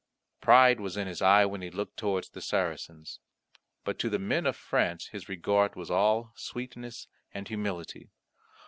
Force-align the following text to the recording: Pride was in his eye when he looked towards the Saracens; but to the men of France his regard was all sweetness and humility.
Pride 0.39 0.79
was 0.79 0.97
in 0.97 1.05
his 1.05 1.21
eye 1.21 1.45
when 1.45 1.61
he 1.61 1.69
looked 1.69 1.95
towards 1.95 2.29
the 2.31 2.41
Saracens; 2.41 3.19
but 3.83 3.99
to 3.99 4.09
the 4.09 4.17
men 4.17 4.47
of 4.47 4.55
France 4.55 5.05
his 5.09 5.29
regard 5.29 5.75
was 5.75 5.91
all 5.91 6.31
sweetness 6.35 7.05
and 7.35 7.47
humility. 7.47 8.09